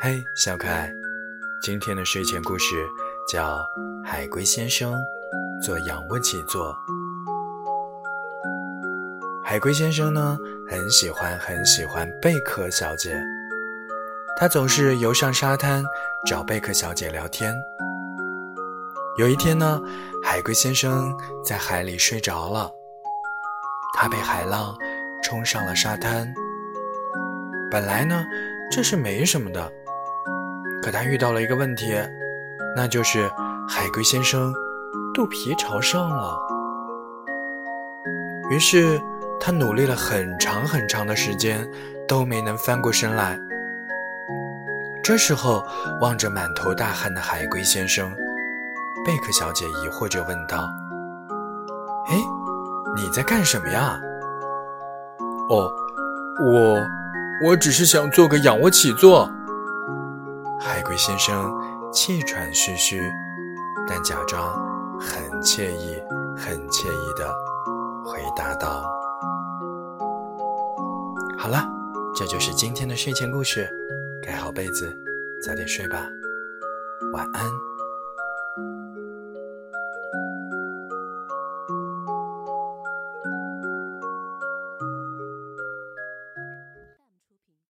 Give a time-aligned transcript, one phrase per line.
[0.00, 0.94] 嘿，小可爱，
[1.60, 2.86] 今天的睡前故事
[3.28, 3.56] 叫
[4.06, 4.96] 《海龟先生
[5.60, 6.72] 做仰卧起坐》。
[9.44, 10.38] 海龟先生呢，
[10.70, 13.20] 很喜欢很喜欢贝壳小姐，
[14.36, 15.82] 他总是游上沙滩
[16.24, 17.52] 找贝壳小姐聊天。
[19.18, 19.82] 有一天呢，
[20.22, 21.12] 海龟先生
[21.44, 22.70] 在海里睡着了，
[23.94, 24.78] 他被海浪
[25.24, 26.32] 冲上了沙滩。
[27.68, 28.24] 本来呢，
[28.70, 29.72] 这是没什么的，
[30.82, 31.94] 可他遇到了一个问题，
[32.76, 33.28] 那就是
[33.68, 34.52] 海龟先生
[35.12, 36.38] 肚皮朝上了。
[38.50, 39.00] 于是
[39.40, 41.68] 他努力了很长很长的时间，
[42.06, 43.38] 都没能翻过身来。
[45.02, 45.64] 这时候，
[46.00, 48.10] 望着满头大汗的海龟先生，
[49.04, 50.68] 贝克小姐疑惑着问道
[52.08, 52.16] ：“哎，
[52.96, 53.98] 你在干什么呀
[55.50, 55.70] ？”“哦，
[56.44, 56.78] 我……”
[57.40, 59.30] 我只是想做个仰卧起坐。
[60.60, 61.52] 海龟先生
[61.92, 63.00] 气喘吁吁，
[63.88, 64.52] 但假装
[64.98, 66.02] 很惬意、
[66.36, 67.32] 很惬意的
[68.04, 68.82] 回答道
[71.38, 71.64] ：“好了，
[72.14, 73.68] 这就是今天的睡前故事，
[74.22, 74.92] 盖好被子，
[75.40, 76.04] 早点睡吧，
[77.12, 77.44] 晚安。”